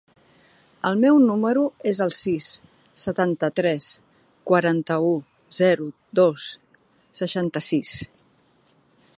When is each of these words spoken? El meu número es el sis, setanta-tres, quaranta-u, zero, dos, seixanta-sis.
El 0.89 0.95
meu 1.01 1.17
número 1.25 1.65
es 1.91 1.99
el 2.05 2.13
sis, 2.19 2.47
setanta-tres, 3.03 3.91
quaranta-u, 4.53 5.13
zero, 5.61 5.91
dos, 6.21 6.47
seixanta-sis. 7.21 7.97